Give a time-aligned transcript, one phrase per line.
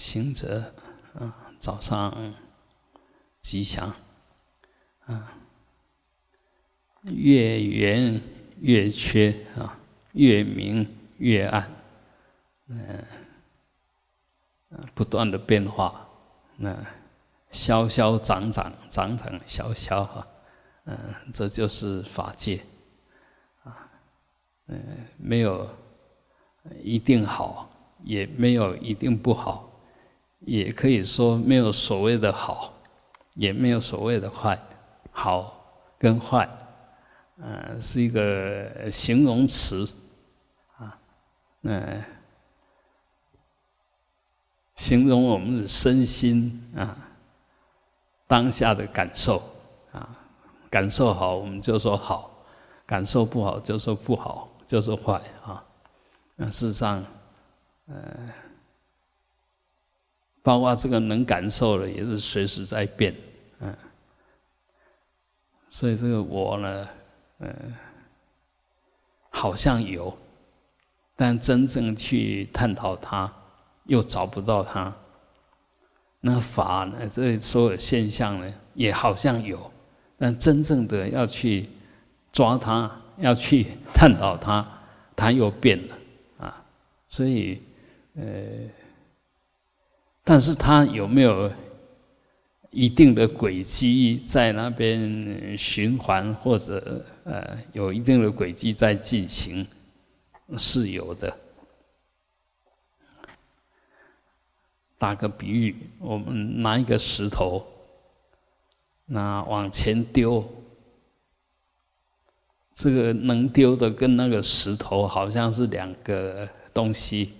[0.00, 0.72] 行者
[1.12, 2.10] 啊，早上
[3.42, 3.94] 吉祥
[5.04, 5.36] 啊，
[7.02, 8.18] 月圆
[8.60, 9.78] 月缺啊，
[10.12, 11.70] 月明月暗，
[12.68, 13.04] 嗯，
[14.94, 16.08] 不断的变化，
[16.56, 16.74] 那
[17.50, 20.26] 消消长长，长长消消哈，
[20.86, 20.96] 嗯，
[21.30, 22.58] 这就是法界
[23.64, 23.86] 啊，
[24.68, 25.68] 嗯，没有
[26.82, 27.68] 一定好。
[28.02, 29.69] 也没有一定不好，
[30.40, 32.72] 也可以说没有所谓的好，
[33.34, 34.58] 也没有所谓的坏，
[35.10, 35.62] 好
[35.98, 36.48] 跟坏，
[37.38, 39.86] 嗯，是一个形容词，
[40.76, 40.98] 啊，
[41.62, 42.04] 嗯，
[44.76, 46.96] 形容我们的身心啊，
[48.26, 49.42] 当下的感受
[49.92, 50.08] 啊，
[50.70, 52.30] 感受好我们就说好，
[52.86, 55.64] 感受不好就说不好，就说坏啊，
[56.36, 57.04] 那事实上。
[57.92, 58.32] 呃，
[60.42, 63.14] 包括这个能感受的，也是随时在变，
[63.60, 63.76] 嗯，
[65.68, 66.88] 所以这个我呢，
[67.38, 67.54] 呃，
[69.30, 70.16] 好像有，
[71.14, 73.32] 但真正去探讨它，
[73.84, 74.94] 又找不到它。
[76.20, 79.70] 那法呢，这所有现象呢，也好像有，
[80.18, 81.68] 但真正的要去
[82.32, 84.66] 抓它，要去探讨它，
[85.14, 85.96] 它又变了
[86.38, 86.64] 啊，
[87.06, 87.62] 所以。
[88.16, 88.24] 呃，
[90.30, 91.50] 但是它有没有
[92.70, 99.66] 一定的轨迹在那边循环，或者呃有一定的轨迹在进行，
[100.56, 101.36] 是有的。
[104.98, 107.66] 打个比喻，我们拿一个石头，
[109.06, 110.48] 那往前丢，
[112.72, 117.32] 这个能丢的跟那个石头好像是两个东西。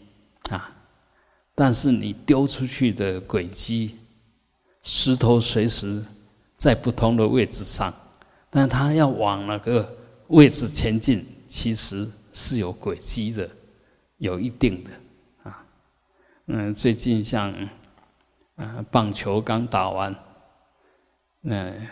[0.51, 0.75] 啊！
[1.61, 3.99] 但是你丢出去的轨迹，
[4.83, 6.03] 石头随时
[6.57, 7.93] 在不同的位置上，
[8.49, 9.95] 但它要往那个
[10.29, 13.47] 位置前进，其实是有轨迹的，
[14.17, 14.91] 有一定的
[15.43, 15.63] 啊。
[16.47, 17.53] 嗯，最近像
[18.57, 20.17] 啊棒球刚打完，
[21.43, 21.87] 嗯，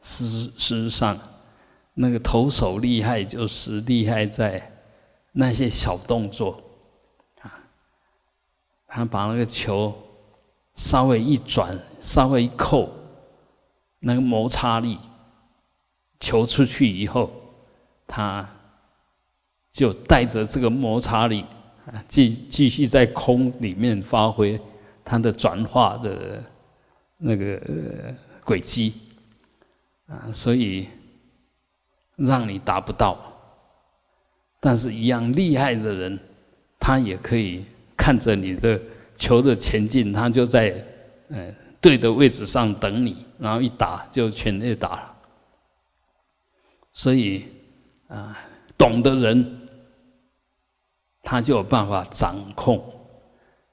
[0.00, 1.18] 事事实上
[1.92, 4.72] 那个投手厉害，就是厉害在
[5.32, 6.69] 那些小动作。
[8.92, 9.96] 他把那个球
[10.74, 12.90] 稍微一转，稍微一扣，
[14.00, 14.98] 那个摩擦力，
[16.18, 17.30] 球出去以后，
[18.08, 18.44] 他
[19.70, 21.46] 就带着这个摩擦力，
[22.08, 24.60] 继继续在空里面发挥
[25.04, 26.44] 它的转化的
[27.16, 27.62] 那个
[28.44, 28.92] 轨迹
[30.08, 30.88] 啊，所以
[32.16, 33.16] 让你达不到，
[34.58, 36.18] 但是一样厉害的人，
[36.80, 37.64] 他也可以。
[38.00, 38.80] 看着你的
[39.14, 40.74] 球的前进，他就在
[41.28, 45.16] 嗯对的位置上等你，然后一打就全力打了。
[46.94, 47.44] 所以
[48.08, 48.38] 啊，
[48.78, 49.68] 懂的人
[51.22, 52.82] 他就有办法掌控，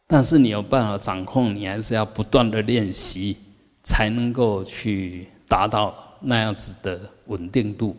[0.05, 3.37] 但是你有办法掌控，你还是要不断的练习，
[3.83, 7.95] 才能够去达到那样子的稳定度。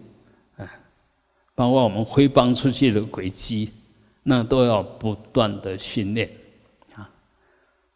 [0.59, 0.69] 啊，
[1.55, 3.71] 包括我们挥棒出去的轨迹。
[4.29, 6.29] 那都要不断的训练
[6.95, 7.09] 啊！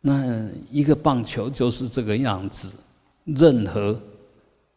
[0.00, 2.74] 那一个棒球就是这个样子，
[3.24, 4.00] 任何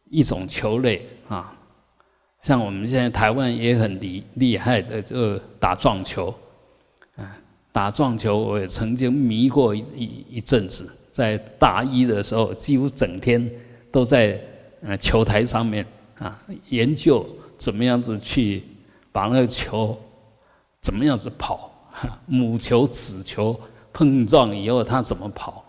[0.10, 1.58] 一种球类啊，
[2.42, 6.28] 像我们现在台湾也很厉厉害的，就打撞球
[7.16, 7.38] 啊。
[7.72, 13.50] 打撞球我也曾经迷过一一一阵子，在大一的时候，几乎整天
[13.94, 14.42] 都在
[14.82, 15.86] 呃球台上面
[16.20, 16.38] 啊
[16.68, 17.26] 研究
[17.58, 18.62] 怎么样子去
[19.14, 19.98] 把那个球。
[20.86, 21.72] 怎么样子跑？
[22.28, 23.60] 母球、子球
[23.92, 25.66] 碰撞以后，它怎么跑？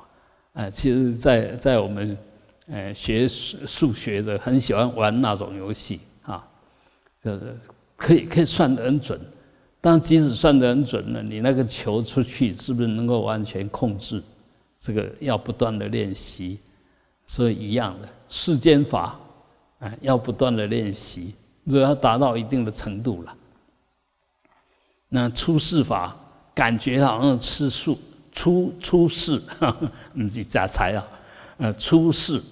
[0.52, 2.18] 啊，其实，在在我们
[2.66, 6.46] 呃学数学的，很喜欢玩那种游戏啊，
[7.24, 7.56] 就是
[7.96, 9.18] 可以可以算得很准。
[9.80, 14.22] 但即使算得很准了，你那个球出去是不是能够完全控制？
[14.78, 16.58] 这个要不断的练习。
[17.24, 19.18] 所以一样的世间法
[19.78, 21.34] 啊，要不断的练习，
[21.64, 23.34] 如果要达到一定的程度了。
[25.08, 26.16] 那出世法
[26.54, 27.98] 感觉好像吃素，
[28.32, 29.40] 出出世，
[30.14, 31.08] 不是假财啊，
[31.58, 32.42] 呃，出世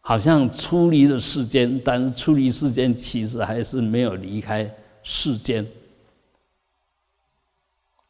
[0.00, 4.70] 好像出离了世间，但是出离世间其实还是没有离开
[5.02, 5.66] 世间。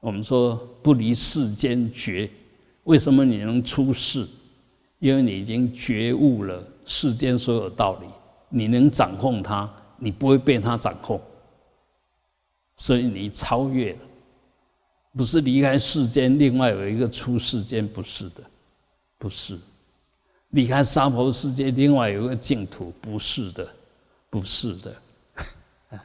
[0.00, 2.28] 我们说不离世间觉，
[2.84, 4.26] 为什么你能出世？
[4.98, 8.06] 因为你已经觉悟了世间所有道理，
[8.48, 11.20] 你能掌控它，你不会被它掌控。
[12.82, 14.00] 所以你超越了，
[15.16, 18.42] 不是离开世间，另外有一个出世间，不是的，
[19.18, 19.56] 不是。
[20.48, 23.72] 离开娑婆世界，另外有一个净土，不是的，
[24.28, 24.96] 不是的。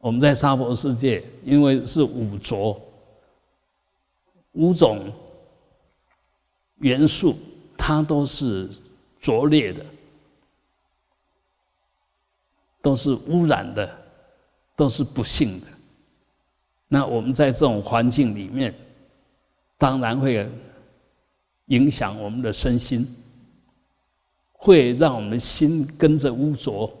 [0.00, 2.78] 我们在娑婆世界，因为是五浊，
[4.52, 5.10] 五种
[6.80, 7.38] 元素，
[7.74, 8.68] 它都是
[9.18, 9.82] 浊劣的，
[12.82, 14.05] 都是污染的，
[14.76, 15.66] 都是不幸的。
[16.86, 18.72] 那我们在这种环境里面，
[19.76, 20.48] 当然会
[21.66, 23.04] 影响我们的身心，
[24.52, 26.92] 会让我们心跟着污浊，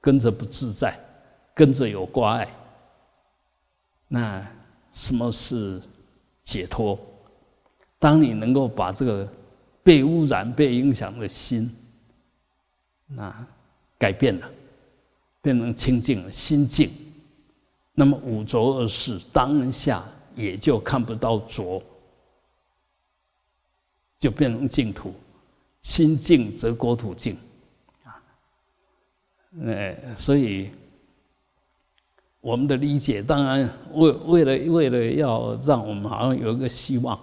[0.00, 0.96] 跟着不自在，
[1.54, 2.48] 跟着有挂碍。
[4.06, 4.46] 那
[4.92, 5.82] 什么是
[6.44, 6.96] 解脱？
[7.98, 9.28] 当你能够把这个
[9.82, 11.74] 被污染、被影响的心，
[13.06, 13.44] 那
[13.98, 14.48] 改变了，
[15.42, 16.88] 变成清净了，心净。
[17.98, 20.04] 那么五浊恶世当下
[20.36, 21.82] 也就看不到浊，
[24.18, 25.14] 就变成净土。
[25.80, 27.36] 心净则国土净，
[28.02, 28.20] 啊，
[29.62, 30.70] 呃，所以
[32.40, 37.16] 我们的理解当然为为了为了要让我们好像有一个希望，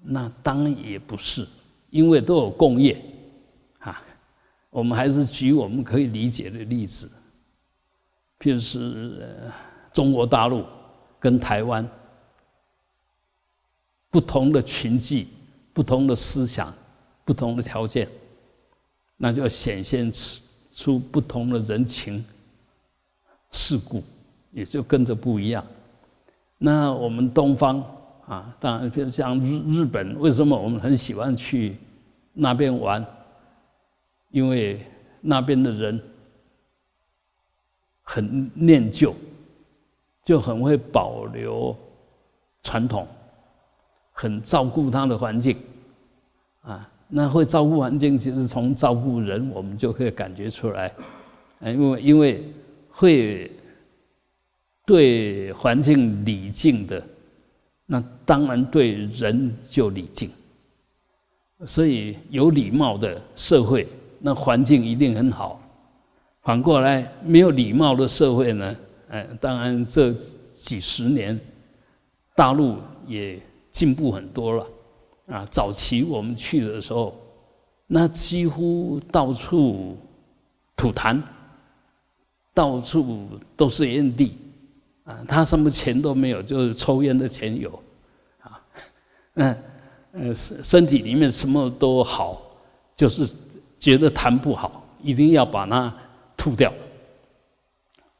[0.00, 1.44] 那当然也不是，
[1.90, 2.96] 因为都有共业，
[3.80, 4.00] 啊，
[4.70, 7.10] 我们还是举我们可以理解的例子。
[8.40, 9.28] 譬如是
[9.92, 10.64] 中国大陆
[11.18, 11.86] 跟台湾
[14.08, 15.28] 不同的群际、
[15.74, 16.72] 不同的思想、
[17.22, 18.08] 不同的条件，
[19.18, 20.42] 那就显现出
[20.72, 22.24] 出不同的人情
[23.50, 24.02] 世故，
[24.52, 25.62] 也就跟着不一样。
[26.56, 27.78] 那我们东方
[28.26, 31.76] 啊，当然，譬如像日日本，为什么我们很喜欢去
[32.32, 33.04] 那边玩？
[34.30, 34.82] 因为
[35.20, 36.00] 那边的人。
[38.12, 39.14] 很念旧，
[40.24, 41.76] 就很会保留
[42.60, 43.06] 传统，
[44.10, 45.56] 很照顾他的环境，
[46.62, 50.92] 啊，那会照顾环境，其实从照顾人，我们就可以感觉出来，
[51.60, 52.42] 因为因为
[52.88, 53.48] 会
[54.84, 57.00] 对环境礼敬的，
[57.86, 60.28] 那当然对人就礼敬，
[61.64, 63.86] 所以有礼貌的社会，
[64.18, 65.62] 那环境一定很好。
[66.50, 68.76] 反过来，没有礼貌的社会呢？
[69.08, 71.38] 哎，当然这几十年，
[72.34, 74.66] 大陆也进步很多了。
[75.28, 77.16] 啊，早期我们去的时候，
[77.86, 79.96] 那几乎到处
[80.74, 81.22] 吐痰，
[82.52, 84.36] 到处都是烟蒂，
[85.04, 87.70] 啊，他什么钱都没有，就是抽烟的钱有，
[88.40, 88.60] 啊，
[89.34, 89.56] 嗯，
[90.14, 92.42] 呃，身身体里面什么都好，
[92.96, 93.32] 就是
[93.78, 95.94] 觉得痰不好，一定要把它。
[96.40, 96.72] 吐掉，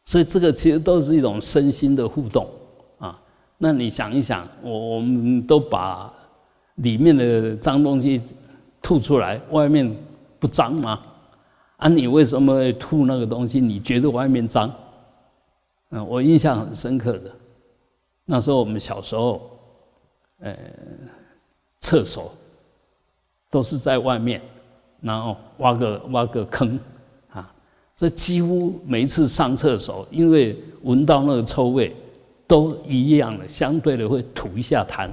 [0.05, 2.47] 所以这个其实都是一种身心的互动
[2.99, 3.19] 啊。
[3.57, 6.13] 那你想一想，我我们都把
[6.75, 8.21] 里面的脏东西
[8.83, 9.91] 吐出来，外面
[10.39, 11.01] 不脏吗？
[11.79, 13.59] 啊，你为什么吐那个东西？
[13.59, 14.71] 你觉得外面脏？
[15.89, 17.31] 嗯，我印象很深刻的，
[18.27, 19.51] 那时候我们小时候，
[20.41, 20.55] 呃，
[21.81, 22.31] 厕所
[23.51, 24.43] 都是在外面，
[25.01, 26.79] 然后挖个挖个坑。
[28.01, 31.95] 这几乎每一次上厕所，因为闻到那个臭味，
[32.47, 35.07] 都一样的，相对的会吐一下痰，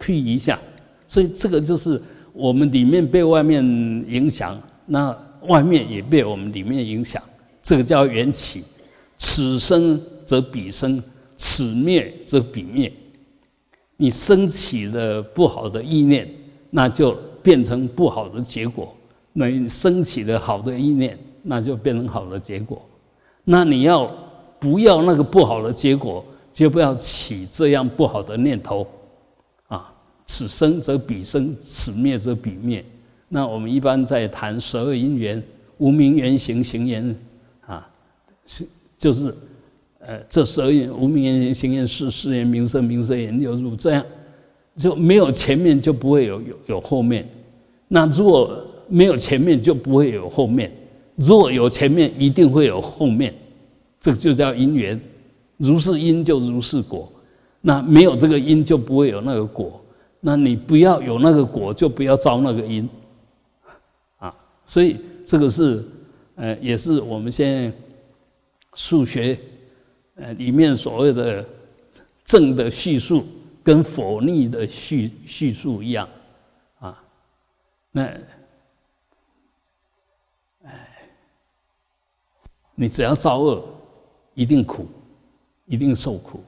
[0.00, 0.58] 屁一下，
[1.06, 3.62] 所以这个就是我们里面被外面
[4.08, 7.22] 影响，那外面也被我们里面影响，
[7.62, 8.64] 这个叫缘起。
[9.16, 11.00] 此生则彼生，
[11.36, 12.92] 此灭则彼灭。
[13.96, 16.28] 你升起了不好的意念，
[16.68, 18.92] 那就变成不好的结果；
[19.32, 21.16] 那你升起了好的意念。
[21.46, 22.80] 那就变成好的结果。
[23.44, 24.10] 那你要
[24.58, 28.86] 不要那个不好的结果，就不要起这样不好的念头
[29.66, 29.92] 啊！
[30.24, 32.82] 此生则彼生，此灭则彼灭。
[33.28, 35.42] 那我们一般在谈十二因缘，
[35.76, 37.14] 无名缘行行缘
[37.66, 37.86] 啊，
[38.46, 38.64] 是
[38.96, 39.34] 就是
[39.98, 44.02] 呃，这十二因无名缘行行缘是是缘名色名色缘六入，这样
[44.74, 47.28] 就没有前面就不会有有有后面。
[47.88, 50.72] 那如果没有前面，就不会有后面。
[51.16, 53.32] 若有前面，一定会有后面，
[54.00, 55.00] 这个就叫因缘。
[55.56, 57.10] 如是因，就如是果。
[57.60, 59.80] 那没有这个因，就不会有那个果。
[60.20, 62.88] 那你不要有那个果，就不要招那个因。
[64.18, 64.34] 啊，
[64.66, 65.84] 所以这个是，
[66.34, 67.72] 呃，也是我们现在
[68.74, 69.38] 数学，
[70.16, 71.46] 呃，里面所谓的
[72.24, 73.24] 正的叙述
[73.62, 76.08] 跟否逆的叙叙述一样，
[76.80, 77.00] 啊，
[77.92, 78.10] 那。
[82.74, 83.64] 你只要造恶，
[84.34, 84.86] 一定苦，
[85.66, 86.42] 一定受苦。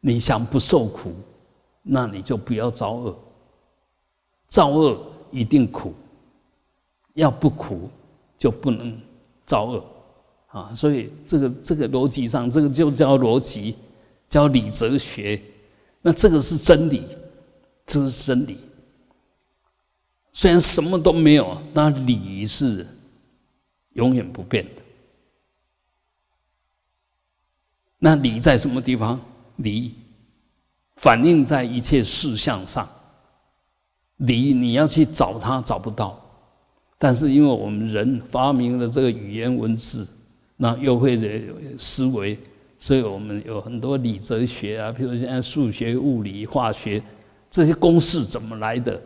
[0.00, 1.12] 你想不受苦，
[1.82, 3.18] 那你就不要造恶。
[4.48, 5.94] 造恶一定苦，
[7.14, 7.88] 要不苦
[8.36, 9.00] 就不能
[9.46, 9.84] 造恶
[10.48, 10.72] 啊！
[10.74, 13.76] 所以这个这个逻辑上，这个就叫逻辑，
[14.28, 15.40] 叫理哲学。
[16.02, 17.02] 那这个是真理，
[17.86, 18.58] 这是真理。
[20.32, 22.86] 虽然什么都没有，但理是
[23.92, 24.82] 永远不变的。
[28.00, 29.20] 那理在什么地方？
[29.56, 29.94] 理
[30.96, 32.88] 反映在一切事项上。
[34.16, 36.20] 理你要去找它找不到，
[36.98, 40.06] 但是因为我们人发明了这个语言文字，
[40.56, 41.40] 那又会的
[41.78, 42.38] 思维，
[42.78, 47.02] 所以我们有很多理哲学啊，譬如现在数学、物理、化学
[47.50, 49.00] 这些公式怎么来的，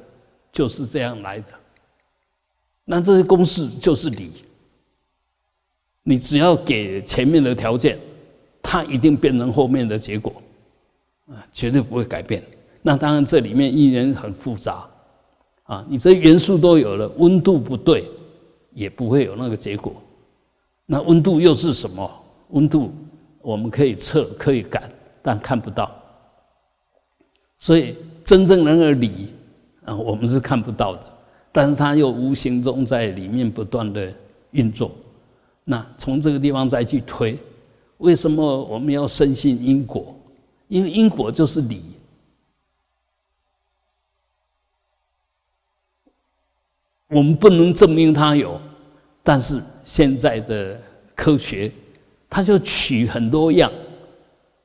[0.53, 1.49] 就是这样来的。
[2.85, 4.33] 那这些公式就是理，
[6.03, 7.97] 你只要给前面的条件，
[8.65, 10.33] 它一定变成后面的结果，
[11.29, 12.43] 啊，绝对不会改变。
[12.83, 14.89] 那当然这里面依然很复杂。
[15.65, 18.05] 啊，你这元素都有了，温度不对，
[18.75, 19.95] 也不会有那个结果。
[20.85, 22.11] 那温度又是什么？
[22.51, 22.93] 温度
[23.41, 24.91] 我们可以测，可以感，
[25.23, 25.91] 但看不到。
[27.57, 29.33] 所以真正那个理
[29.87, 31.07] 啊，我们是看不到的，
[31.51, 34.13] 但是它又无形中在里面不断的
[34.51, 34.91] 运作。
[35.65, 37.39] 那从这个地方再去推，
[37.99, 40.15] 为什么我们要深信因果？
[40.69, 41.83] 因为因果就是理。
[47.09, 48.61] 我们不能证明它有，
[49.23, 50.81] 但是现在的
[51.15, 51.71] 科学，
[52.29, 53.71] 它就取很多样，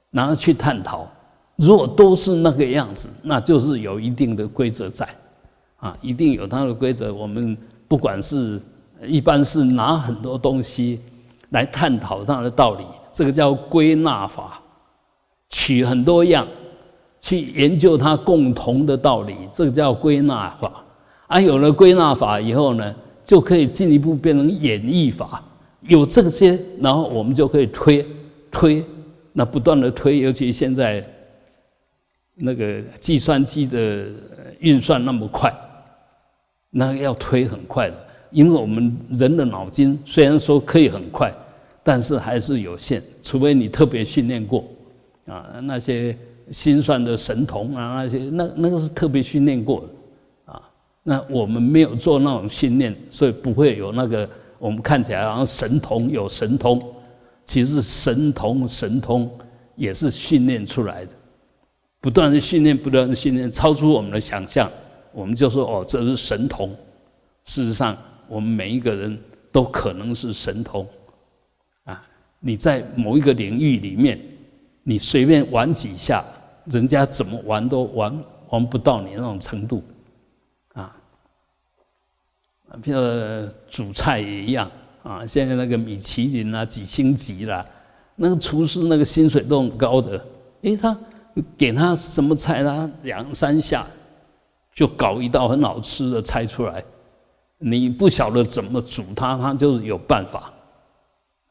[0.09, 1.07] 然后去探讨。
[1.57, 5.07] 如果都是那个样子，那就是有一定的规则在，
[5.77, 7.13] 啊，一定有它的规则。
[7.13, 7.55] 我们
[7.87, 8.59] 不管是
[9.05, 11.01] 一般是拿很多东西
[11.49, 14.61] 来探讨它的道理，这个叫归纳法，
[15.49, 16.47] 取很多样
[17.19, 20.83] 去研究它共同的道理，这个叫归纳法。
[21.27, 25.43] 啊，有了归纳法以后呢，就可以进一步变成演绎法。
[25.81, 28.05] 有这些，然后我们就可以推
[28.51, 28.83] 推，
[29.33, 30.19] 那不断的推。
[30.19, 31.05] 尤其现在
[32.35, 34.05] 那个计算机的
[34.59, 35.53] 运算那么快，
[36.69, 37.95] 那要推很快的。
[38.31, 41.33] 因为我们人的脑筋虽然说可以很快，
[41.83, 44.63] 但是还是有限，除非你特别训练过
[45.25, 45.59] 啊。
[45.63, 46.17] 那些
[46.51, 49.87] 心算的神童啊，那些那那个是特别训练过的。
[51.01, 56.83] 那我们没有做那种训练，所以不会有那个我们看起来好像神童有神通，
[57.45, 59.31] 其实神童神通
[59.75, 61.13] 也是训练出来的，
[62.01, 64.69] 不断的训练，不断的训练，超出我们的想象，
[65.11, 66.69] 我们就说哦，这是神童。
[67.45, 69.17] 事实上，我们每一个人
[69.51, 70.85] 都可能是神童！
[72.39, 74.19] 你在某一个领域里面，
[74.83, 76.23] 你随便玩几下，
[76.65, 79.83] 人家怎么玩都玩玩不到你那种程度。
[82.83, 84.69] 譬如煮菜也一样
[85.01, 87.65] 啊，现在那个米其林啊几星级啦，
[88.15, 90.23] 那个厨师那个薪水都很高的，
[90.61, 90.95] 诶，他
[91.57, 93.83] 给他什么菜啦，两三下
[94.71, 96.83] 就搞一道很好吃的菜出来，
[97.57, 100.53] 你不晓得怎么煮它，他就有办法，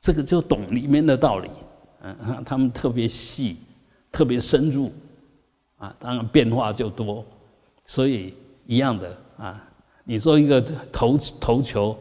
[0.08, 1.50] 这个就懂里面的道理，
[2.00, 3.58] 嗯， 他们特别细，
[4.10, 4.90] 特别深入，
[5.76, 7.22] 啊，当然变化就多，
[7.84, 8.32] 所以
[8.64, 9.62] 一样的啊。
[10.04, 11.94] 你说一个投投球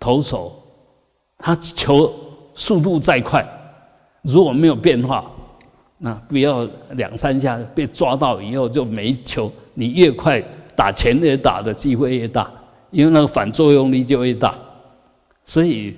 [0.00, 0.60] 投手，
[1.38, 2.12] 他球
[2.54, 3.46] 速度再快，
[4.22, 5.30] 如果没有变化，
[5.98, 9.48] 那不要两三下被抓到以后就没球。
[9.74, 10.42] 你越快
[10.74, 12.52] 打前越打的机会越大，
[12.90, 14.58] 因为那个反作用力就越大。
[15.44, 15.96] 所以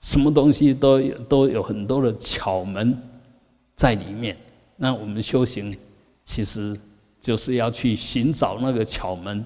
[0.00, 2.96] 什么东西都有都有很多的巧门
[3.74, 4.36] 在里面。
[4.76, 5.76] 那我们修行
[6.24, 6.78] 其实
[7.20, 9.44] 就是要去寻找那个巧门。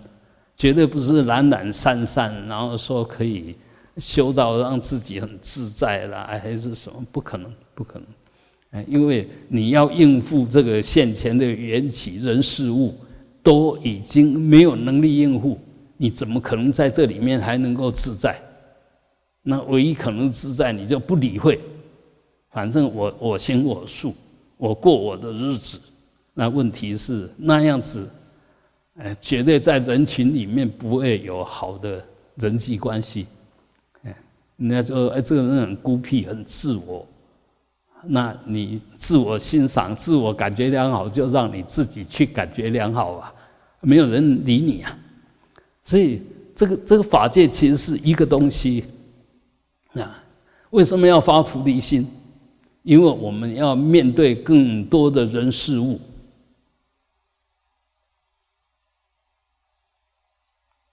[0.56, 3.56] 绝对不是懒懒散散，然后说可以
[3.96, 7.02] 修到让自己很自在啦，还是什么？
[7.10, 7.98] 不可能，不可
[8.70, 8.84] 能！
[8.86, 12.94] 因为你要应付这个现前的缘起人事物，
[13.42, 15.58] 都已经没有能力应付，
[15.96, 18.38] 你怎么可能在这里面还能够自在？
[19.42, 21.60] 那唯一可能自在，你就不理会，
[22.50, 24.14] 反正我我行我素，
[24.56, 25.80] 我过我的日子。
[26.34, 28.08] 那问题是那样子。
[28.96, 32.04] 哎，绝对在人群里面不会有好的
[32.34, 33.26] 人际关系。
[34.02, 34.14] 哎，
[34.58, 37.06] 人家说哎，这个人很孤僻，很自我。
[38.02, 43.32] 那你自我欣赏、自我感觉良好，就让你自己去感觉良好吧，
[43.80, 44.98] 没有人理你啊。
[45.82, 46.20] 所以，
[46.54, 48.84] 这个这个法界其实是一个东西
[49.92, 50.10] 那。
[50.70, 52.06] 为什么要发菩提心？
[52.82, 56.00] 因为我们要面对更多的人事物。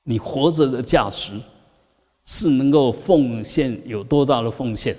[0.03, 1.39] 你活着的价值
[2.25, 4.97] 是能够奉献有多大的奉献，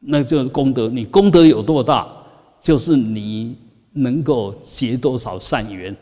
[0.00, 0.88] 那就是功德。
[0.88, 2.12] 你功德有多大，
[2.60, 3.56] 就是你
[3.92, 5.96] 能够结多少善缘，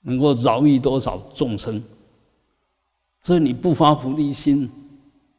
[0.00, 1.80] 能够饶益多少众生。
[3.24, 4.70] 所以你不发菩提心，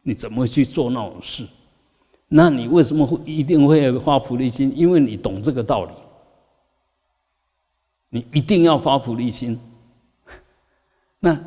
[0.02, 1.46] 你怎么去做那种事？
[2.28, 4.74] 那你为什么会一定会发菩提心？
[4.76, 5.92] 因为你懂这个道理，
[8.10, 9.58] 你一定要发菩提心。
[11.20, 11.40] 那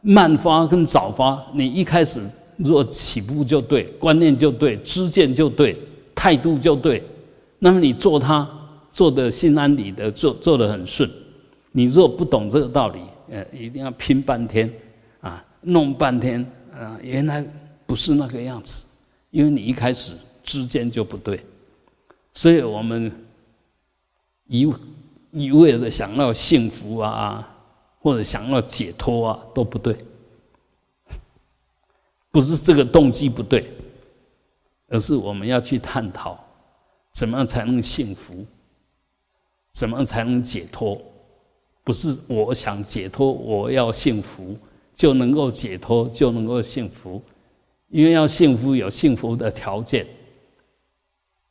[0.00, 2.22] 慢发跟早发，你一开始
[2.56, 5.76] 若起步就对，观念就对，知见就对，
[6.14, 7.02] 态度就对，
[7.58, 8.48] 那么你做它
[8.90, 11.10] 做的心安理得，做做的很顺。
[11.72, 14.72] 你若不懂这个道理，呃，一定要拼半天，
[15.60, 17.44] 弄半天啊，原来
[17.86, 18.86] 不是那个样子，
[19.30, 21.44] 因为你一开始之间就不对，
[22.32, 23.12] 所以我们
[24.46, 24.72] 一
[25.30, 27.46] 一味的想要幸福啊。
[28.02, 29.94] 或者想要解脱啊，都不对，
[32.30, 33.70] 不是这个动机不对，
[34.88, 36.42] 而是我们要去探讨，
[37.12, 38.46] 怎么样才能幸福，
[39.72, 40.98] 怎么样才能解脱？
[41.84, 44.56] 不是我想解脱，我要幸福
[45.00, 47.22] 就能够解脱，就能够幸福，
[47.88, 50.06] 因为要幸福有幸福的条件，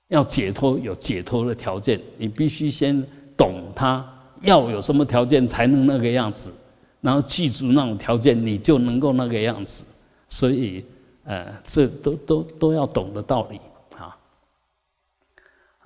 [0.10, 3.04] 要解脱有解脱的条件，你必须先
[3.36, 4.08] 懂它。
[4.42, 6.54] 要有什么条件才能那个样子？
[7.02, 9.84] 然后记住那种条件，你就能够那个样子。
[10.28, 10.86] 所以，
[11.24, 13.60] 呃，这都都都要懂的道理
[13.98, 14.16] 啊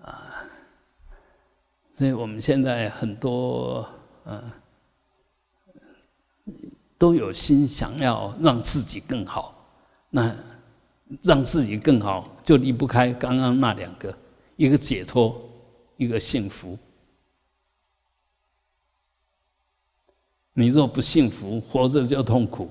[0.01, 0.33] 啊！
[1.93, 3.87] 所以我们现在很多
[4.25, 4.43] 呃
[7.03, 9.53] 都有心想要让自己更好，
[10.09, 10.33] 那
[11.21, 14.17] 让自己更好就离不开刚刚那两个：
[14.55, 15.37] 一个解脱，
[15.97, 16.79] 一个幸福。
[20.53, 22.69] 你若不幸福，活着就痛苦；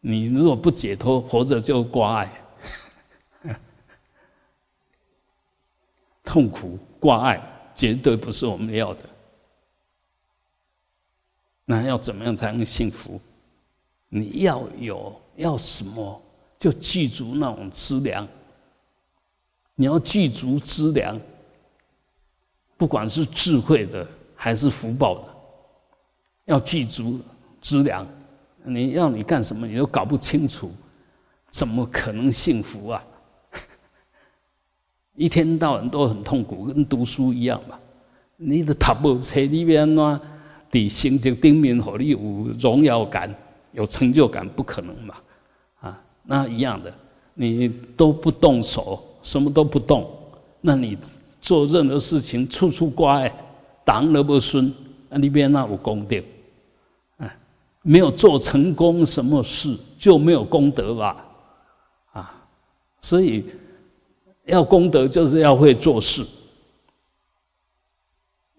[0.00, 2.30] 你若不解脱，活着就挂碍。
[6.22, 9.08] 痛苦挂碍绝对不是我们要的。
[11.70, 13.20] 那要怎么样才能幸福？
[14.08, 16.22] 你要有要什么，
[16.58, 18.26] 就具足那种资粮。
[19.74, 21.20] 你要具足资粮，
[22.78, 25.28] 不管是智慧的还是福报的。
[26.46, 27.20] 要具足
[27.60, 28.06] 资粮，
[28.64, 30.72] 你要你干什么，你都搞不清楚，
[31.50, 33.04] 怎么可能幸福啊？
[35.14, 37.78] 一天到晚都很痛苦，跟读书一样嘛。
[38.36, 40.18] 你的读无册里面呢，
[40.70, 42.18] 比成绩顶面和你有
[42.58, 43.34] 荣耀感、
[43.72, 45.14] 有成就感，不可能嘛？
[45.80, 46.92] 啊，那一样的，
[47.34, 50.08] 你都不动手，什么都不动，
[50.60, 50.96] 那你
[51.40, 53.32] 做任何事情处处乖，
[53.84, 54.72] 挡而不顺，
[55.08, 56.16] 那里边那有功德。
[57.82, 61.24] 没有做成功什么事就没有功德吧？
[62.12, 62.44] 啊，
[63.00, 63.46] 所以
[64.44, 66.22] 要功德就是要会做事，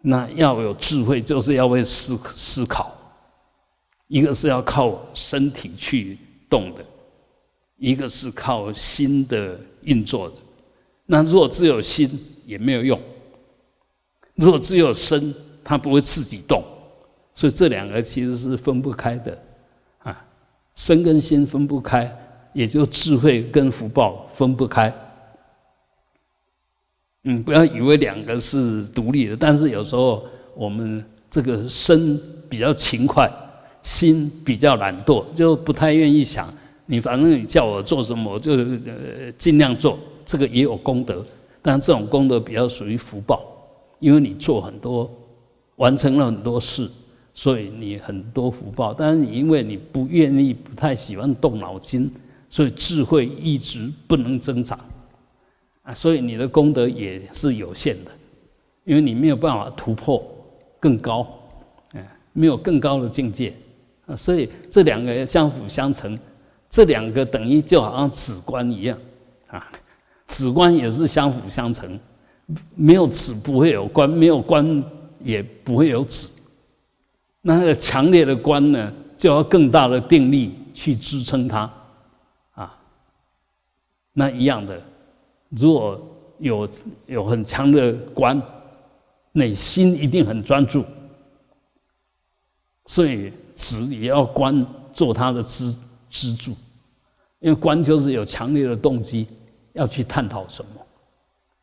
[0.01, 2.95] 那要有智慧就是要会思思考。
[4.07, 6.17] 一个是要靠身体去
[6.49, 6.83] 动的，
[7.77, 10.35] 一个是靠心的运作的。
[11.05, 12.09] 那如果只有心
[12.45, 12.99] 也没有用，
[14.35, 15.33] 如果只有身，
[15.63, 16.63] 它不会自己动。
[17.31, 19.37] 所以这两个其实是分不开的，
[19.99, 20.25] 啊，
[20.75, 22.11] 身跟心分不开，
[22.53, 24.93] 也就智慧跟福报分不开。
[27.23, 33.29] 嗯，不要以为两个是独立的，但是有时候我们这个身比较勤快，
[33.83, 36.47] 心比较懒惰，就不太愿意想。
[36.85, 39.99] 你反正你叫我做什么，我就呃尽量做。
[40.25, 41.25] 这个也有功德，
[41.61, 43.43] 但这种功德比较属于福报，
[43.99, 45.11] 因为你做很多，
[45.75, 46.89] 完成了很多事。
[47.31, 52.11] 所以你很多福报，但是你因为你不愿意、不太喜欢动脑筋，
[52.49, 54.77] 所以智慧一直不能增长
[55.89, 55.93] 啊。
[55.93, 58.11] 所以你的功德也是有限的，
[58.83, 60.23] 因为你没有办法突破
[60.79, 61.27] 更高，
[61.93, 63.53] 哎，没有更高的境界
[64.05, 64.15] 啊。
[64.15, 66.17] 所以这两个相辅相成，
[66.69, 68.97] 这两个等于就好像子观一样
[69.47, 69.67] 啊，
[70.27, 71.99] 子观也是相辅相成，
[72.75, 74.83] 没有子不会有观，没有观
[75.23, 76.39] 也不会有子。
[77.41, 81.71] 那个强烈的观呢，就要更大的定力去支撑它，
[82.51, 82.77] 啊，
[84.13, 84.81] 那一样的，
[85.49, 85.99] 如果
[86.37, 86.69] 有
[87.05, 88.41] 有很强的观，
[89.31, 90.83] 内心一定很专注，
[92.85, 95.75] 所以子也要观做他的支
[96.09, 96.51] 支柱，
[97.39, 99.27] 因为观就是有强烈的动机，
[99.73, 100.71] 要去探讨什么。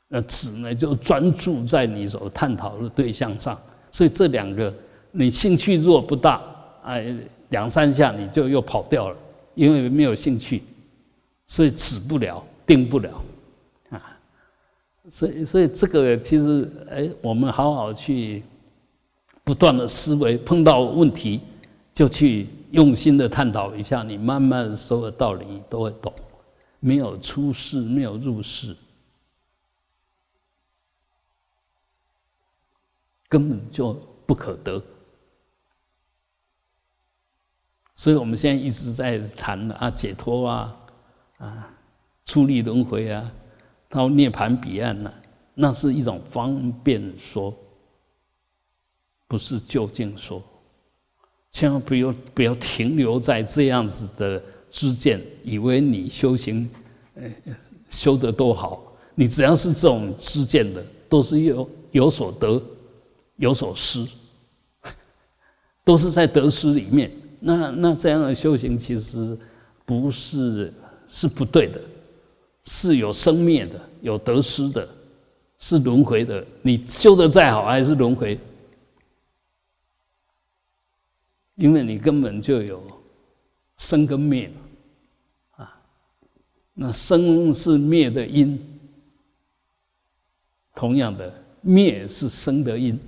[0.09, 3.59] 那止呢，就专注在你所探讨的对象上。
[3.91, 4.73] 所以这两个，
[5.11, 6.41] 你兴趣若不大，
[6.85, 7.13] 哎，
[7.49, 9.17] 两三下你就又跑掉了，
[9.55, 10.63] 因为没有兴趣，
[11.47, 13.21] 所以止不了，定不了，
[15.09, 18.43] 所以所以这个其实，哎，我们好好去
[19.45, 21.41] 不断的思维，碰到问题
[21.95, 26.13] 就去用心的探讨一下，你慢慢所有的道理都会懂，
[26.81, 28.77] 没有出世，没有入世。
[33.29, 33.93] 根本就
[34.25, 34.81] 不可得，
[37.95, 40.77] 所以我们现在一直在谈啊解脱啊
[41.39, 41.69] 啊
[42.25, 43.33] 出离轮回啊
[43.89, 45.13] 到涅盘彼岸呢，
[45.55, 47.55] 那是一种方便说，
[49.27, 50.43] 不是究竟说，
[51.53, 56.71] 千万不要不要停留在这样子的知见，以为你修行
[57.89, 62.63] 修得多好，你只要是这种知见的，都是有有所得。
[63.39, 64.03] 有所失，
[65.85, 67.13] 都是在得失里面。
[67.39, 69.39] 那那这样的修行其实
[69.85, 70.73] 不是
[71.07, 71.79] 是不对的，
[72.67, 74.89] 是有生灭的，有得失的，
[75.59, 76.45] 是轮回的。
[76.63, 78.39] 你修的再好，还是轮回，
[81.55, 82.83] 因为你根本就有
[83.77, 84.53] 生跟灭
[85.57, 85.81] 啊。
[86.75, 88.59] 那生是灭的因，
[90.75, 92.99] 同样的灭是生的因。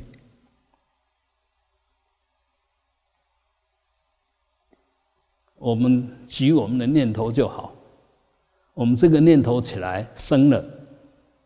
[5.57, 7.75] 我们举我们的念头就好，
[8.79, 10.65] 我们这个念头起来生了，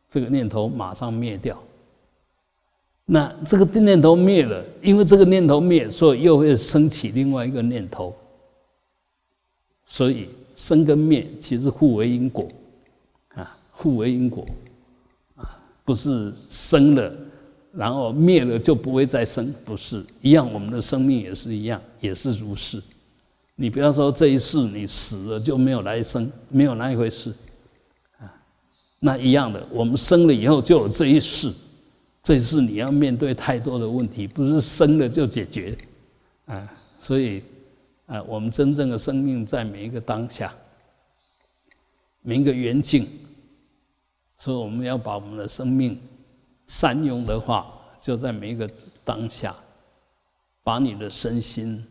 [0.06, 1.58] 这个念头马上灭掉。
[3.06, 8.14] 那这个念头灭了，因为这个念头灭，所以又会升起另外一个念头。
[9.86, 12.46] 所以生跟灭其实互为因果，
[13.34, 14.46] 啊，互为因果，
[15.36, 17.10] 啊，不是生了，
[17.72, 20.52] 然后灭了就不会再生，不是一样。
[20.52, 22.78] 我们的生命也是一样，也是如是。
[23.62, 27.32] 你不要说这一世你死了就没有来生，没有那一回事，
[28.18, 28.26] 啊，
[28.98, 31.54] 那一样的，我们生了以后就有这一世，
[32.24, 35.78] 这一世你要面对太多的问题，不是生了就解决，
[36.46, 37.44] 啊，所以，
[38.06, 40.52] 啊，我们真正的生命在每一个当下，
[42.22, 43.06] 每一个缘境，
[44.38, 45.96] 所以我们要把我们的生命
[46.66, 48.68] 善用的话，就在每一个
[49.04, 49.54] 当下，
[50.64, 51.86] 把你的身心。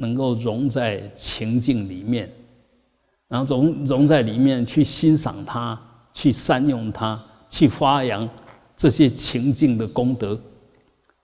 [0.00, 2.32] 能够融在情境里面，
[3.28, 5.78] 然后融融在里面去欣赏它，
[6.14, 8.26] 去善用它，去发扬
[8.74, 10.40] 这些情境的功德，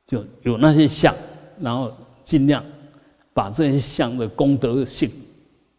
[0.06, 1.14] 就有那些相，
[1.58, 1.90] 然后
[2.22, 2.62] 尽量
[3.32, 5.10] 把这些相的功德性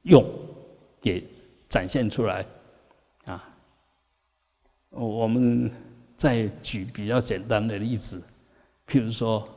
[0.02, 0.26] 用
[1.00, 1.24] 给
[1.70, 2.44] 展现出来
[3.26, 3.48] 啊。
[4.90, 5.70] 我们
[6.16, 8.20] 再举比较简单的例子，
[8.88, 9.48] 譬如说，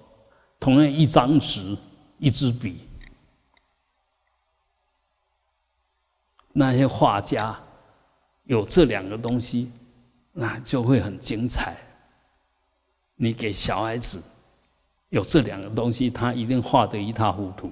[0.59, 1.75] 同样一张纸，
[2.19, 2.81] 一支笔。
[6.53, 7.59] 那些画家
[8.45, 9.71] 有这两个东西，
[10.33, 11.77] 那就会很精彩。
[13.15, 14.23] 你给小孩子
[15.11, 17.71] 有这两个东西，他一定画得一塌糊涂。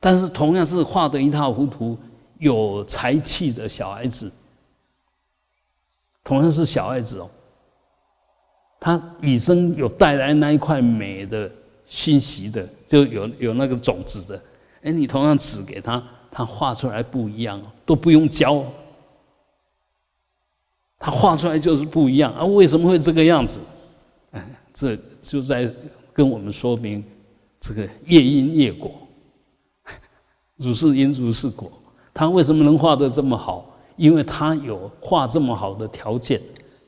[0.00, 1.98] 但是同样是画得一塌糊涂，
[2.38, 4.30] 有才气的小孩子，
[6.22, 7.28] 同样是小孩子哦，
[8.78, 11.50] 他与生有带来那一块美的
[11.86, 14.42] 信息的，就有有那个种子的。
[14.82, 16.02] 哎，你同样指给他。
[16.30, 18.64] 他画出来不一样，都不用教，
[20.98, 22.44] 他画出来就是不一样啊！
[22.44, 23.60] 为什么会这个样子？
[24.32, 25.72] 哎，这就在
[26.12, 27.02] 跟我们说明
[27.60, 28.92] 这个业因业果，
[30.56, 31.70] 如是因如是果。
[32.12, 33.64] 他为什么能画得这么好？
[33.96, 36.40] 因为他有画这么好的条件，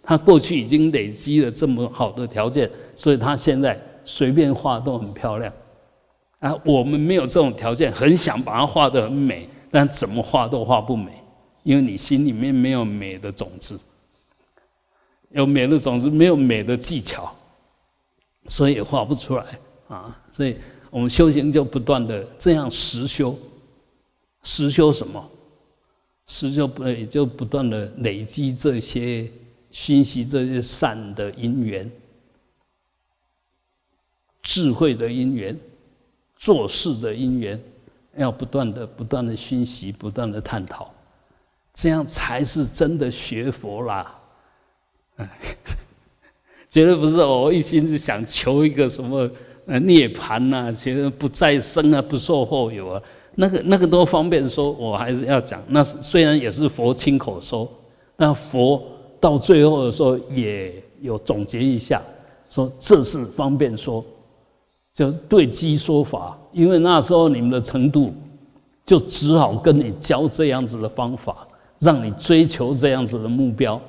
[0.03, 5.53] 他过去已经累积了这么好的条件，所以他现在随便画都很漂亮。
[6.41, 11.13] 啊，我们没有这种条件，很想把它画得很美，但怎么画都画不美，
[11.63, 13.79] 因为你心里面没有美的种子，
[15.31, 17.35] 有美的种子，没有美的技巧，
[18.49, 19.45] 所以也画不出来
[19.89, 20.19] 啊。
[20.31, 20.57] 所以
[20.91, 23.39] 我们修行就不断的这样实修，
[24.43, 25.31] 实修什么？
[26.27, 29.29] 实修不也就不断的累积这些
[29.73, 31.91] 熏习这些善的因缘，
[34.41, 35.59] 智慧的因缘。
[36.41, 37.63] 做事的因缘，
[38.17, 40.91] 要不断的、不断的熏习，不断的探讨，
[41.75, 44.19] 这样才是真的学佛啦。
[46.71, 49.31] 绝对不是我一心是想求一个什么
[49.67, 53.03] 呃涅槃呐，其实不再生啊，不受后有啊，
[53.35, 55.63] 那个那个都方便说，我还是要讲。
[55.69, 57.71] 那虽然也是佛亲口说，
[58.17, 58.83] 那佛
[59.21, 62.03] 到最后的时候也有总结一下，
[62.49, 64.03] 说这是方便说，
[64.93, 66.37] 就对机说法。
[66.53, 68.13] 因为那时候你们的程度，
[68.85, 71.47] 就只好跟你教这样子的方法，
[71.79, 73.81] 让你追求这样子的目标。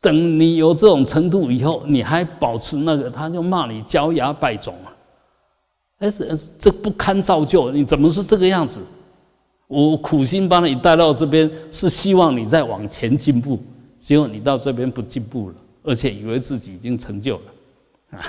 [0.00, 4.94] 等你有这种程度以后，你还保持那个，他就骂你骄牙败种啊！
[5.98, 8.80] 哎，这这不堪造就，你怎么是这个样子？
[9.66, 13.60] 我苦心把你带到这边，是希望你再往前进步，
[13.96, 17.42] 结果你到这边不进步了，而且以为自己已经成就了，
[18.12, 18.20] 啊，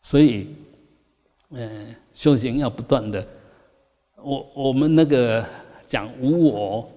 [0.00, 0.54] 所以，
[1.50, 3.26] 嗯，修行要不断的，
[4.16, 5.46] 我我们那个
[5.86, 6.92] 讲无我。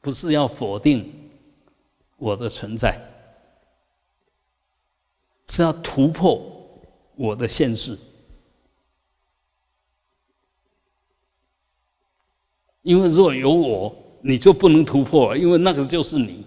[0.00, 1.08] 不是要否定
[2.16, 2.98] 我的存在，
[5.46, 6.42] 是要突破
[7.14, 7.96] 我的现实。
[12.82, 16.44] 因为如果有我，你就不能突破，因为那个就是你。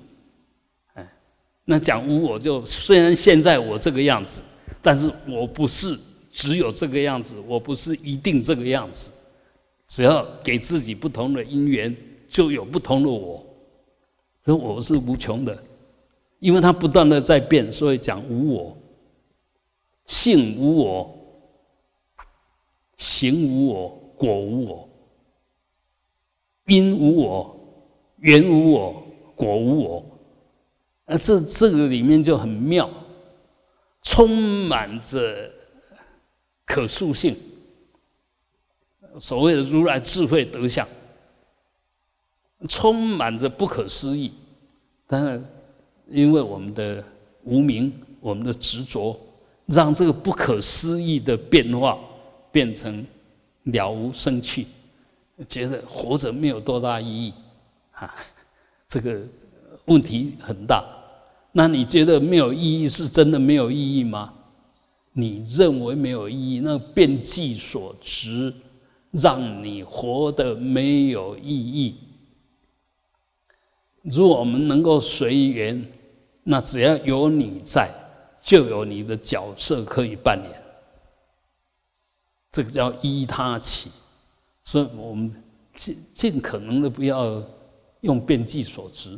[1.65, 4.39] 那讲无我就虽然现在我这个样子，
[4.81, 5.99] 但是我不是
[6.31, 9.11] 只有这个样子，我不是一定这个样子。
[9.87, 11.95] 只要给自己不同的因缘，
[12.27, 13.43] 就有不同的我。
[14.43, 15.63] 所以我是无穷的，
[16.39, 18.77] 因为它不断的在变，所以讲无我，
[20.05, 21.17] 性无我，
[22.97, 24.89] 行无我，果无我，
[26.67, 27.59] 因无我，
[28.19, 29.03] 缘无我，
[29.35, 30.05] 果无我。
[31.05, 32.89] 啊，这这个里面就很妙，
[34.01, 34.29] 充
[34.67, 35.51] 满着
[36.65, 37.35] 可塑性，
[39.19, 40.87] 所谓的如来智慧德相。
[42.67, 44.31] 充满着不可思议，
[45.05, 45.43] 但是
[46.09, 47.03] 因为我们的
[47.43, 49.15] 无名、我们的执着，
[49.67, 51.99] 让这个不可思议的变化
[52.51, 53.05] 变成
[53.65, 54.65] 了无生趣，
[55.47, 57.33] 觉得活着没有多大意义，
[57.91, 58.15] 啊，
[58.87, 59.21] 这个
[59.85, 60.83] 问题很大。
[61.51, 64.33] 那你觉得没有意义是真的没有意义吗？
[65.13, 68.53] 你认为没有意义，那变计所值，
[69.11, 71.95] 让你活得没有意义。
[74.01, 75.81] 如果我们能够随缘，
[76.43, 77.89] 那只要有你在，
[78.43, 80.61] 就有你的角色可以扮演。
[82.51, 83.89] 这个叫依他起，
[84.61, 85.33] 所以我们
[85.73, 87.41] 尽尽可能的不要
[88.01, 89.17] 用变计所值。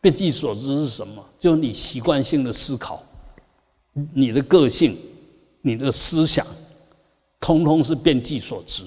[0.00, 1.24] 变计所知是什么？
[1.38, 3.02] 就是你习惯性的思考，
[4.12, 4.96] 你的个性、
[5.62, 6.46] 你的思想，
[7.40, 8.84] 通通是变计所知。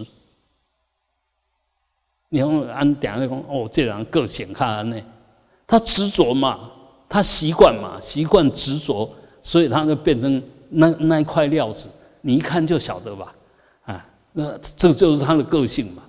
[2.30, 5.02] 你用按点来讲，哦，这人个性看呢？
[5.66, 6.72] 他执着嘛，
[7.08, 9.10] 他习惯嘛，习惯执着，
[9.42, 11.90] 所以他就变成那那一块料子，
[12.22, 13.36] 你一看就晓得吧，
[13.84, 16.04] 啊，那这就是他的个性嘛。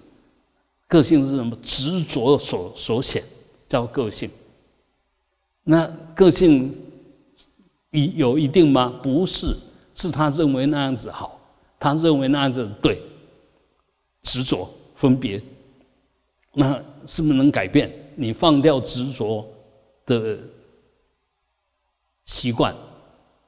[0.89, 1.57] 个性是什么？
[1.63, 3.23] 执着所所显，
[3.69, 4.31] 叫个性。
[5.65, 6.75] 那个性
[7.91, 9.01] 一有一定吗？
[9.03, 9.57] 不是，
[9.95, 11.41] 是他认为那样子好，
[11.79, 13.01] 他认为那样子对。
[14.23, 15.43] 执着分别，
[16.53, 17.91] 那是不是能改变？
[18.17, 19.51] 你放掉执着
[20.05, 20.39] 的
[22.27, 22.77] 习惯，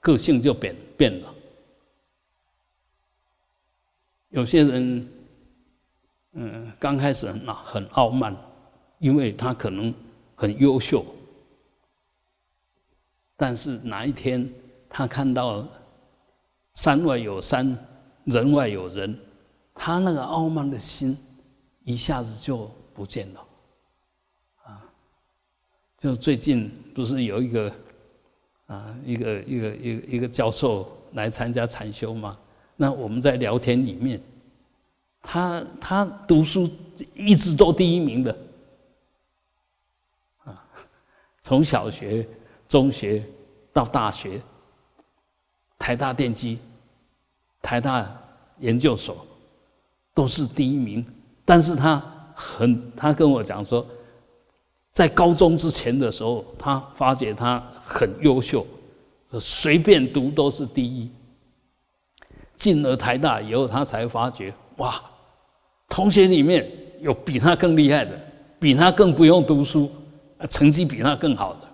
[0.00, 1.34] 个性就变变了。
[4.30, 5.08] 有些人，
[6.32, 8.34] 嗯，刚开始很很傲慢，
[8.98, 9.92] 因为他可能
[10.34, 11.04] 很优秀，
[13.42, 14.48] 但是哪一天
[14.88, 15.66] 他看到
[16.74, 17.76] 山外有山，
[18.26, 19.18] 人外有人，
[19.74, 21.18] 他那个傲慢的心
[21.82, 23.40] 一下子就不见了。
[24.62, 24.84] 啊
[25.98, 27.74] 就最近不是有一个
[28.66, 32.38] 啊，一个一个一个一个教授来参加禅修吗？
[32.76, 34.22] 那我们在聊天里面，
[35.20, 36.70] 他他读书
[37.16, 38.36] 一直都第一名的，
[40.44, 40.64] 啊，
[41.40, 42.24] 从小学、
[42.72, 43.22] 中学
[43.70, 44.40] 到大学，
[45.78, 46.58] 台大电机、
[47.60, 48.10] 台大
[48.60, 49.26] 研究所
[50.14, 51.04] 都是第一名，
[51.44, 52.02] 但是他
[52.34, 53.86] 很，他跟我讲说。
[54.90, 58.66] 在高中之前的时候，他发觉他很优秀，
[59.26, 61.10] 随便读都是第一。
[62.56, 64.98] 进了台大以后，他才发觉哇，
[65.90, 66.70] 同学里面
[67.02, 68.18] 有比他更厉害的，
[68.58, 69.90] 比他更不用读书，
[70.48, 71.71] 成绩比他更好的。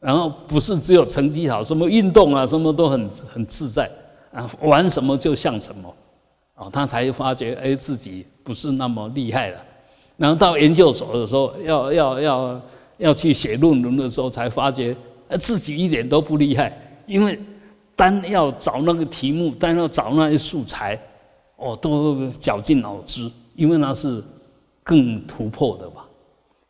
[0.00, 3.90] 然后不是只有成绩好，什么运动啊，什么都很很自在
[4.32, 5.94] 啊，玩什么就像什么，
[6.54, 9.58] 哦，他才发觉哎，自己不是那么厉害了。
[10.16, 12.60] 然后到研究所的时候，要要要
[12.98, 14.96] 要去写论文的时候，才发觉
[15.38, 17.38] 自己一点都不厉害，因为
[17.96, 20.96] 单要找那个题目，单要找那些素材，
[21.56, 24.22] 哦，都绞尽脑汁，因为那是
[24.84, 26.06] 更突破的吧，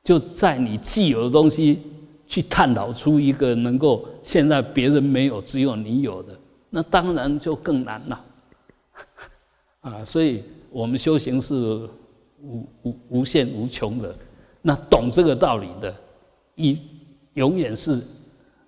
[0.02, 1.82] 就在你既有的东西
[2.28, 6.38] 去探讨出一个能够现在别人没有、只有你有的，
[6.68, 8.24] 那当然就更难了。
[9.80, 11.54] 啊，所以我们修行是
[12.42, 14.14] 无无无限无穷的。
[14.60, 15.96] 那懂这个道理的，
[16.56, 16.78] 一
[17.34, 18.02] 永远是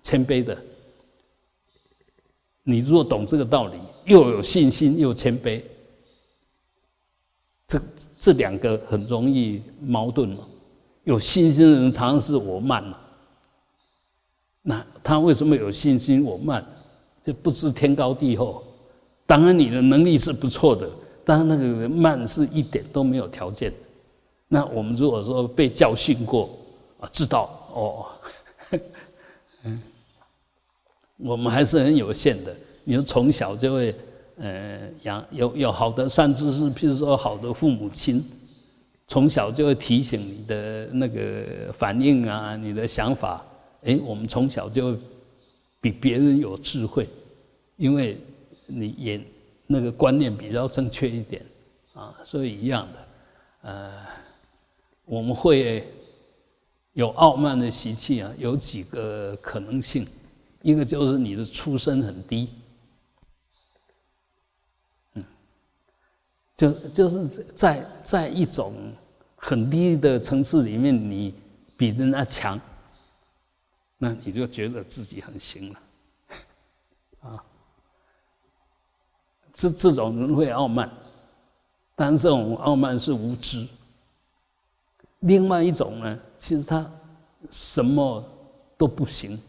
[0.01, 0.57] 谦卑的。
[2.63, 5.61] 你如果懂这个道理，又有信心又谦卑，
[7.67, 7.81] 这
[8.19, 10.47] 这两个很容易矛盾嘛。
[11.03, 13.00] 有信心的人常常是我慢了，
[14.61, 16.65] 那他为什么有信心我慢？
[17.23, 18.63] 就不知天高地厚。
[19.25, 20.89] 当然你的能力是不错的，
[21.23, 23.71] 但是那个慢是一点都没有条件。
[24.47, 26.49] 那我们如果说被教训过
[26.99, 28.05] 啊，知道哦，
[29.63, 29.81] 嗯，
[31.17, 32.55] 我们还是很有限的。
[32.83, 33.95] 你说从小就会
[34.37, 38.23] 呃养有有好的善知识，譬如说好的父母亲。
[39.07, 43.45] 从小就会提醒你的那个反应啊，你的想法，
[43.81, 44.97] 哎，我们从小就
[45.79, 47.07] 比别人有智慧，
[47.77, 48.17] 因为
[48.67, 49.21] 你也
[49.67, 51.45] 那个观念比较正确一点
[51.93, 53.07] 啊，所以一样的，
[53.61, 54.05] 呃，
[55.05, 55.87] 我们会
[56.93, 60.07] 有傲慢的习气啊，有几个可能性，
[60.61, 62.49] 一个就是你的出身很低，
[65.13, 65.23] 嗯，
[66.55, 68.73] 就就是在在一种。
[69.43, 71.33] 很低的层次里面，你
[71.75, 72.61] 比人家强，
[74.03, 75.79] 那你就觉得自己很行了，
[77.19, 77.43] 啊，
[79.53, 80.91] 这这种人会傲慢，
[81.95, 83.67] 但这种傲慢是无知。
[85.19, 86.91] 另外一种呢，其实他
[87.51, 88.23] 什么
[88.75, 89.39] 都不行，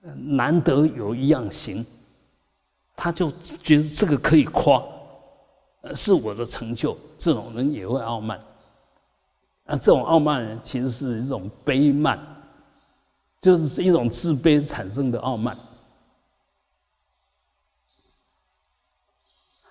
[0.00, 1.84] 难得有一样行，
[2.96, 3.30] 他就
[3.62, 4.82] 觉得这个可以夸，
[5.94, 6.96] 是我的成就。
[7.18, 8.42] 这种人也会傲慢。
[9.66, 12.18] 那这种傲慢其实是一种卑慢，
[13.40, 15.56] 就是一种自卑产生的傲慢。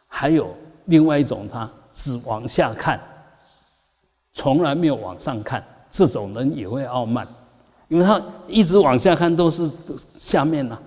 [0.07, 0.55] 还有
[0.85, 2.99] 另外一种，他只往下看，
[4.33, 7.27] 从来没有往上看，这种人也会傲慢，
[7.87, 9.69] 因为他一直往下看都是
[10.09, 10.79] 下面呐。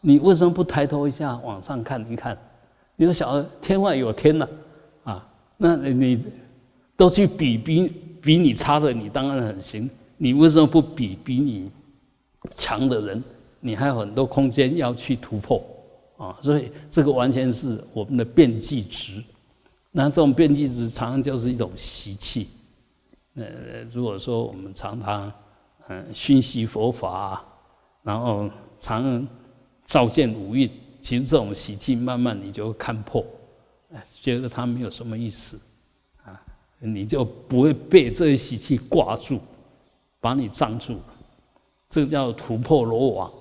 [0.00, 2.36] 你为什么不抬头一下往上看一看？
[2.96, 4.48] 你说小天外有天呐，
[5.04, 6.26] 啊，那你
[6.96, 8.04] 都去比比。
[8.20, 11.70] 比你差的你当然很行，你为什么不比比你
[12.50, 13.22] 强的人？
[13.60, 15.60] 你还有很多空间要去突破
[16.16, 16.38] 啊！
[16.40, 19.22] 所以这个完全是我们的变际值。
[19.90, 22.48] 那这种变际值常常就是一种习气。
[23.34, 23.46] 呃，
[23.92, 25.32] 如果说我们常常
[25.88, 27.44] 嗯熏习佛法，
[28.02, 28.48] 然后
[28.78, 29.26] 常
[29.84, 30.70] 照见五蕴，
[31.00, 33.24] 其实这种习气慢慢你就会看破，
[34.20, 35.58] 觉得它没有什么意思
[36.24, 36.40] 啊。
[36.78, 39.40] 你就不会被这些习气挂住，
[40.20, 41.00] 把你障住，
[41.90, 43.32] 这叫突破罗网。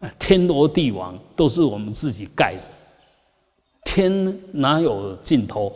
[0.00, 2.70] 啊天罗地网都是我们自己盖的，
[3.84, 5.72] 天哪有尽头？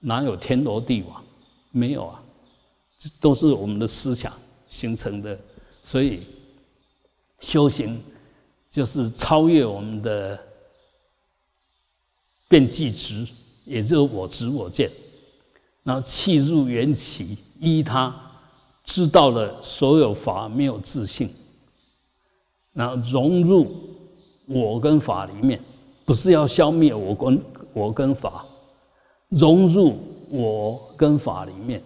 [0.00, 1.24] 哪有天罗地网？
[1.70, 2.22] 没有啊，
[2.98, 4.30] 这都是我们的思想
[4.68, 5.38] 形成的。
[5.82, 6.26] 所以
[7.40, 8.02] 修行
[8.70, 10.38] 就是超越我们的
[12.46, 13.26] 变计执，
[13.64, 14.90] 也就是我执我见。
[15.82, 18.23] 然后气入缘起，依他
[18.84, 21.28] 知道了所有法没有自性，
[22.72, 23.74] 然后融入
[24.46, 25.58] 我跟法里面，
[26.04, 27.42] 不是要消灭我跟
[27.72, 28.44] 我跟法，
[29.30, 31.82] 融入我跟法里面，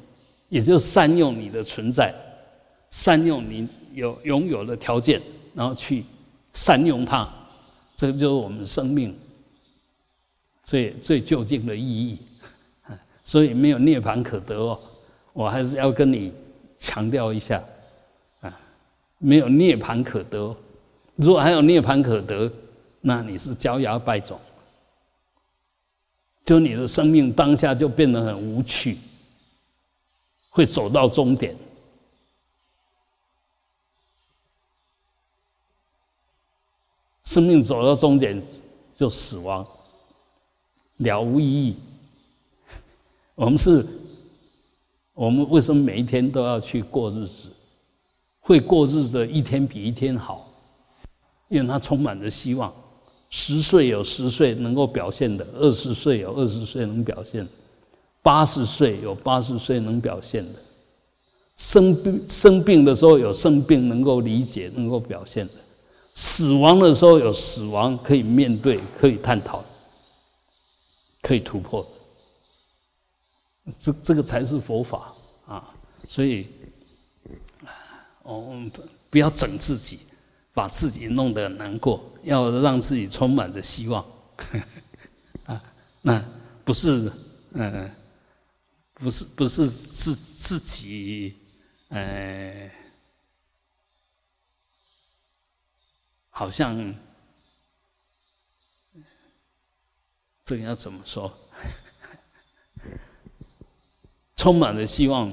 [0.48, 2.12] 也就善用你的存在，
[2.90, 5.22] 善用你有拥有的条件，
[5.54, 6.04] 然后去
[6.52, 7.28] 善用它，
[7.94, 9.16] 这就是我们生命
[10.64, 12.18] 最最究竟的意义。
[13.22, 14.78] 所以没有涅槃可得哦，
[15.34, 16.32] 我还是要跟你
[16.78, 17.62] 强调一下
[18.40, 18.60] 啊，
[19.18, 20.56] 没有涅槃可得。
[21.16, 22.50] 如果还有涅槃可得，
[23.00, 24.38] 那你是焦芽败种，
[26.44, 28.96] 就你的生命当下就变得很无趣，
[30.48, 31.56] 会走到终点，
[37.24, 38.40] 生命走到终点
[38.96, 39.66] 就死亡，
[40.98, 41.76] 了无意义。
[43.34, 43.86] 我们是，
[45.18, 47.48] 我们为什么每一天都要去过日子？
[48.38, 50.48] 会过日子，一天比一天好，
[51.48, 52.72] 因为它充满着希望。
[53.28, 57.44] 十岁有十岁能够表现的，二十岁有二十岁能表现，
[58.22, 60.54] 八十岁有八十岁能表现的，
[61.56, 65.54] 生病生病的时候有生病能够理解、能够表现的，
[66.14, 69.64] 死亡的时候有死亡可以面对、可以探讨、
[71.22, 71.84] 可以突破。
[73.76, 75.12] 这这个才是佛法
[75.46, 75.74] 啊！
[76.06, 76.48] 所以
[78.22, 80.00] 我们不不要整自己，
[80.54, 84.04] 把自己弄得难过，要让自己充满着希望。
[85.44, 85.62] 啊，
[86.02, 86.24] 那
[86.64, 87.12] 不是，
[87.52, 87.90] 嗯，
[88.94, 91.36] 不是，不是自自己，
[91.88, 92.70] 呃，
[96.30, 96.94] 好像
[100.44, 101.36] 这个要怎么说？
[104.38, 105.32] 充满了希望，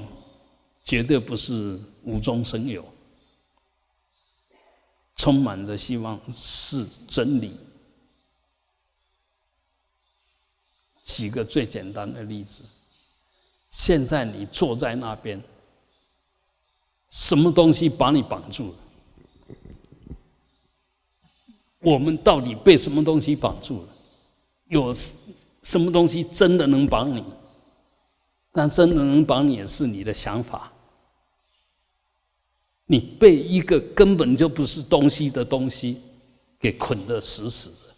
[0.84, 2.84] 绝对不是无中生有。
[5.14, 7.56] 充满着希望是真理。
[11.04, 12.64] 举个最简单的例子，
[13.70, 15.40] 现在你坐在那边，
[17.08, 18.78] 什么东西把你绑住了？
[21.78, 23.88] 我们到底被什么东西绑住了？
[24.66, 24.92] 有
[25.62, 27.24] 什么东西真的能绑你？
[28.56, 30.72] 但真的能帮你的是你的想法，
[32.86, 36.00] 你被一个根本就不是东西的东西
[36.58, 37.94] 给捆得死死的，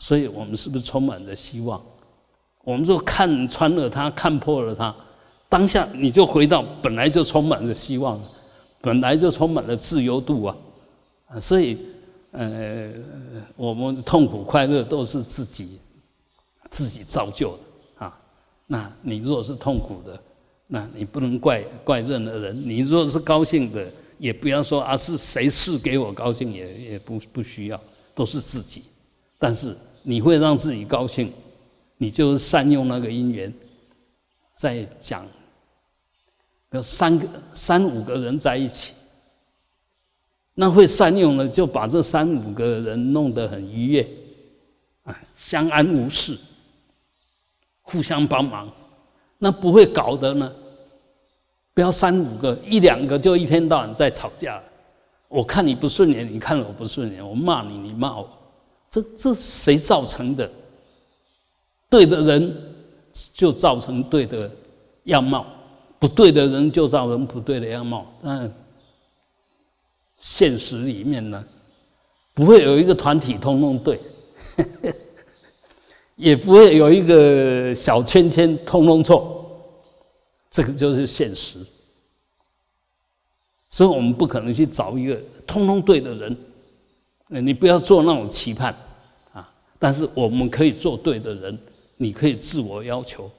[0.00, 1.80] 所以我们是不是充满着希望？
[2.64, 4.92] 我们就看穿了它，看破了它，
[5.48, 8.20] 当下你就回到本来就充满着希望，
[8.80, 10.44] 本来就充满了自由度！
[10.44, 10.58] 啊，
[11.40, 11.78] 所以
[12.32, 12.92] 呃，
[13.54, 15.78] 我们痛苦快乐都是自己
[16.68, 17.62] 自己造就的。
[18.72, 20.22] 那你如果是痛苦的，
[20.68, 22.56] 那你不能怪怪任何人。
[22.64, 27.80] 你如果是高兴的，也不要说啊是谁赐给我高兴，也也不不需要，
[28.14, 28.84] 都是自己。
[29.40, 31.32] 但是你会让自己高兴，
[31.96, 33.52] 你就善用那个因缘。
[34.54, 35.26] 在讲，
[36.70, 38.94] 有三个三五个人在一起，
[40.54, 44.08] 那会善用的就把这三五个人弄得很愉悦，
[45.02, 46.38] 啊，相安无事。
[47.90, 48.68] 互相帮忙，
[49.38, 50.52] 那不会搞得呢。
[51.72, 54.60] 不要三五个，一两个就一天到晚在吵架。
[55.28, 58.28] 我看你不顺眼，你看我不顺眼，我骂你，你骂我，
[58.90, 60.50] 这这谁造成的？
[61.88, 62.74] 对的人
[63.34, 64.50] 就造成对的
[65.04, 65.46] 样貌，
[65.98, 68.06] 不对的人就造成不对的样貌。
[68.22, 68.52] 但
[70.20, 71.44] 现实里面呢，
[72.34, 73.98] 不会有一个团体通通对。
[76.20, 79.58] 也不会有一个小圈圈通通错，
[80.50, 81.58] 这个就是现实。
[83.70, 86.36] 所以我们不可能去找一个通通对的人，
[87.28, 88.74] 你不要做那种期盼
[89.32, 89.50] 啊。
[89.78, 91.58] 但是我们可以做对的人，
[91.96, 93.30] 你可以自我要求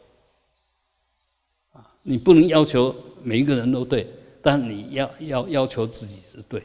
[1.74, 1.86] 啊。
[2.02, 4.12] 你不能要求每一个人都对，
[4.42, 6.62] 但你要要要求自己是对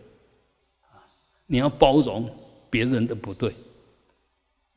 [0.81, 0.97] 啊。
[1.45, 2.27] 你要包容
[2.71, 3.55] 别人的不对。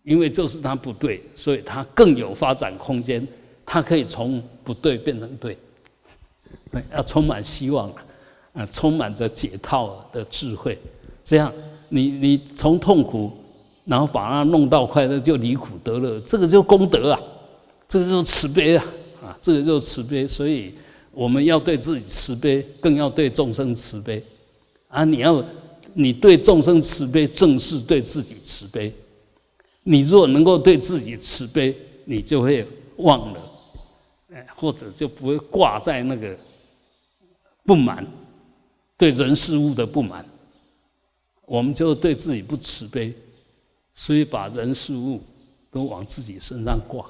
[0.03, 3.27] 因为就是他不对，所以他更有发展空间。
[3.71, 5.55] 他可以从不对变成对，
[6.91, 7.87] 要充满希望
[8.53, 10.75] 啊，充满着解套的智慧。
[11.23, 11.53] 这样，
[11.89, 13.31] 你你从痛苦，
[13.85, 17.21] 然后把它弄到快乐，就离苦得乐，这个就功德啊，
[17.87, 18.85] 这个就慈悲啊，
[19.21, 20.27] 啊，这个就慈悲。
[20.27, 20.73] 所以
[21.11, 24.23] 我们要对自己慈悲，更要对众生慈悲
[24.87, 25.05] 啊！
[25.05, 25.43] 你要
[25.93, 28.91] 你对众生慈悲，正是对自己慈悲。
[29.91, 31.75] 你若能够对自己慈悲，
[32.05, 32.63] 你就会
[32.97, 33.51] 忘了，
[34.31, 36.37] 哎，或者就不会挂在那个
[37.63, 38.05] 不满，
[38.95, 40.23] 对人事物的不满。
[41.47, 43.11] 我们就对自己不慈悲，
[43.91, 45.19] 所以把人事物
[45.71, 47.03] 都往自己身上挂，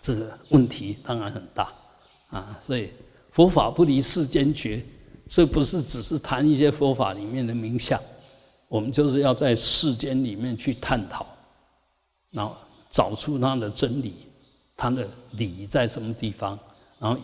[0.00, 1.72] 这个问题当然很大
[2.28, 2.56] 啊。
[2.62, 2.90] 所以
[3.32, 4.80] 佛法不离世间觉，
[5.26, 8.00] 这不是只是谈一些佛法里面的名相，
[8.68, 11.26] 我们就是要在世间里面去探讨。
[12.30, 12.56] 然后
[12.90, 14.26] 找出他的真理，
[14.76, 16.58] 他的理在什么地方？
[16.98, 17.20] 然后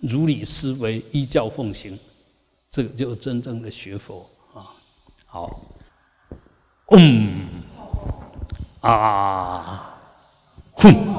[0.00, 1.98] 如理思维，依教奉行，
[2.70, 4.70] 这个就真正的学佛啊！
[5.26, 5.60] 好，
[6.90, 7.46] 嗯，
[8.80, 9.98] 啊，
[10.74, 11.14] 哼。